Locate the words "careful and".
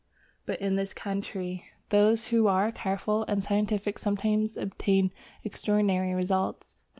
2.71-3.43